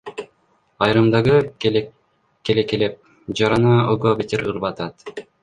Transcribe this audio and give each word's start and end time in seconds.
Айрымдары 0.85 1.33
келекелеп, 2.49 2.97
жараны 3.43 3.77
ого 3.93 4.17
бетер 4.25 4.47
ырбатат. 4.55 5.25